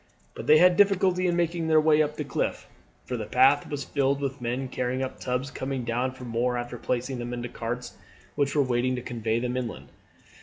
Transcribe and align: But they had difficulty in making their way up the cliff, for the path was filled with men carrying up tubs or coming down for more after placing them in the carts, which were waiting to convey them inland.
But 0.33 0.47
they 0.47 0.57
had 0.57 0.77
difficulty 0.77 1.27
in 1.27 1.35
making 1.35 1.67
their 1.67 1.79
way 1.79 2.01
up 2.01 2.15
the 2.15 2.23
cliff, 2.23 2.67
for 3.05 3.17
the 3.17 3.27
path 3.27 3.69
was 3.69 3.83
filled 3.83 4.19
with 4.19 4.41
men 4.41 4.67
carrying 4.67 5.03
up 5.03 5.19
tubs 5.19 5.51
or 5.51 5.53
coming 5.53 5.83
down 5.83 6.13
for 6.13 6.23
more 6.25 6.57
after 6.57 6.79
placing 6.79 7.19
them 7.19 7.35
in 7.35 7.43
the 7.43 7.49
carts, 7.49 7.93
which 8.33 8.55
were 8.55 8.63
waiting 8.63 8.95
to 8.95 9.03
convey 9.03 9.39
them 9.39 9.55
inland. 9.55 9.89